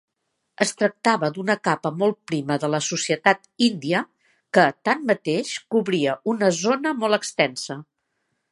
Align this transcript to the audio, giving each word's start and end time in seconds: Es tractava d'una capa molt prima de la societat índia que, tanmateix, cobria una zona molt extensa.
Es 0.63 0.69
tractava 0.77 1.27
d'una 1.35 1.55
capa 1.67 1.91
molt 2.03 2.17
prima 2.31 2.57
de 2.63 2.69
la 2.75 2.79
societat 2.87 3.45
índia 3.67 4.01
que, 4.59 4.65
tanmateix, 4.89 5.55
cobria 5.77 6.17
una 6.35 6.53
zona 6.63 6.95
molt 7.05 7.19
extensa. 7.21 7.79